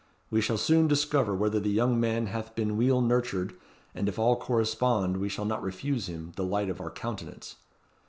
We 0.31 0.41
shall 0.41 0.57
soon 0.57 0.87
discover 0.87 1.35
whether 1.35 1.59
the 1.59 1.69
young 1.69 1.99
man 1.99 2.25
hath 2.25 2.55
been 2.55 2.75
weel 2.75 3.01
nurtured, 3.01 3.53
and 3.93 4.09
if 4.09 4.17
all 4.17 4.35
correspond 4.35 5.17
we 5.17 5.29
shall 5.29 5.45
not 5.45 5.61
refuse 5.61 6.09
him 6.09 6.31
the 6.37 6.43
light 6.43 6.71
of 6.71 6.81
our 6.81 6.89
countenance." 6.89 7.57